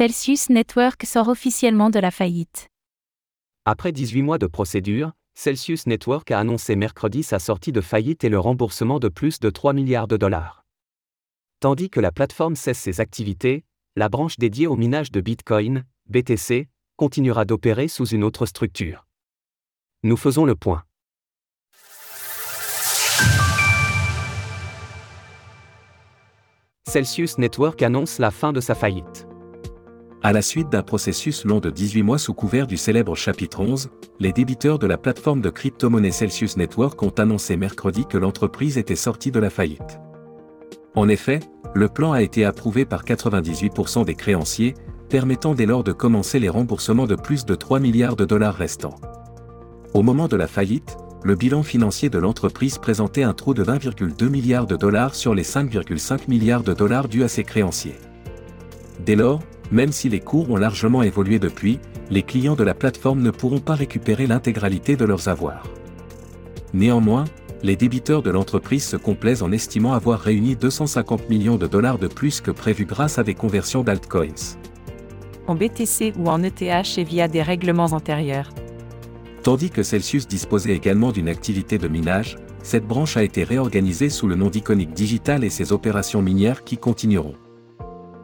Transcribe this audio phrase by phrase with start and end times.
[0.00, 2.70] Celsius Network sort officiellement de la faillite.
[3.66, 8.30] Après 18 mois de procédure, Celsius Network a annoncé mercredi sa sortie de faillite et
[8.30, 10.64] le remboursement de plus de 3 milliards de dollars.
[11.60, 16.70] Tandis que la plateforme cesse ses activités, la branche dédiée au minage de Bitcoin, BTC,
[16.96, 19.06] continuera d'opérer sous une autre structure.
[20.02, 20.82] Nous faisons le point.
[26.88, 29.26] Celsius Network annonce la fin de sa faillite.
[30.22, 33.88] À la suite d'un processus long de 18 mois sous couvert du célèbre chapitre 11,
[34.18, 38.96] les débiteurs de la plateforme de crypto-monnaie Celsius Network ont annoncé mercredi que l'entreprise était
[38.96, 39.98] sortie de la faillite.
[40.94, 41.40] En effet,
[41.74, 44.74] le plan a été approuvé par 98% des créanciers,
[45.08, 48.96] permettant dès lors de commencer les remboursements de plus de 3 milliards de dollars restants.
[49.94, 54.28] Au moment de la faillite, le bilan financier de l'entreprise présentait un trou de 20,2
[54.28, 57.96] milliards de dollars sur les 5,5 milliards de dollars dus à ses créanciers.
[59.06, 61.78] Dès lors, même si les cours ont largement évolué depuis,
[62.10, 65.66] les clients de la plateforme ne pourront pas récupérer l'intégralité de leurs avoirs.
[66.74, 67.24] Néanmoins,
[67.62, 72.08] les débiteurs de l'entreprise se complaisent en estimant avoir réuni 250 millions de dollars de
[72.08, 74.56] plus que prévu grâce à des conversions d'altcoins.
[75.46, 78.50] En BTC ou en ETH et via des règlements antérieurs.
[79.42, 84.28] Tandis que Celsius disposait également d'une activité de minage, cette branche a été réorganisée sous
[84.28, 87.34] le nom d'Iconic Digital et ses opérations minières qui continueront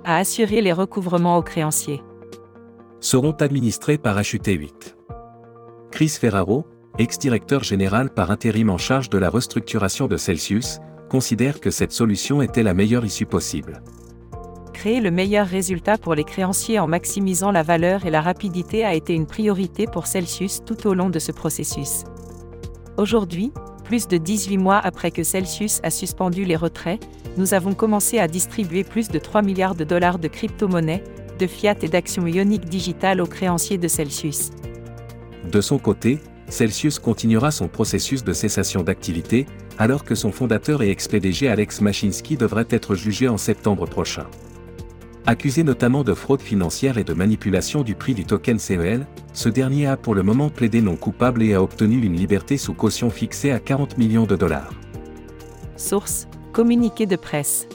[0.06, 2.02] à assurer les recouvrements aux créanciers.
[3.00, 4.94] Seront administrés par HUT8.
[5.90, 6.64] Chris Ferraro,
[6.98, 10.78] ex-directeur général par intérim en charge de la restructuration de Celsius,
[11.10, 13.82] considère que cette solution était la meilleure issue possible.
[14.72, 18.94] Créer le meilleur résultat pour les créanciers en maximisant la valeur et la rapidité a
[18.94, 22.04] été une priorité pour Celsius tout au long de ce processus.
[22.96, 23.52] Aujourd'hui,
[23.86, 27.00] plus de 18 mois après que Celsius a suspendu les retraits,
[27.36, 31.04] nous avons commencé à distribuer plus de 3 milliards de dollars de crypto-monnaies,
[31.38, 34.50] de fiat et d'actions ioniques digitales aux créanciers de Celsius.
[35.50, 39.46] De son côté, Celsius continuera son processus de cessation d'activité,
[39.78, 44.26] alors que son fondateur et ex-PDG Alex Machinsky devrait être jugé en septembre prochain.
[45.28, 49.86] Accusé notamment de fraude financière et de manipulation du prix du token CEL, ce dernier
[49.86, 53.50] a pour le moment plaidé non coupable et a obtenu une liberté sous caution fixée
[53.50, 54.70] à 40 millions de dollars.
[55.76, 57.68] Source Communiqué de presse.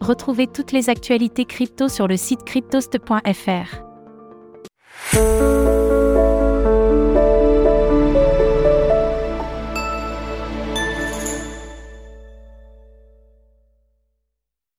[0.00, 3.86] Retrouvez toutes les actualités crypto sur le site cryptost.fr.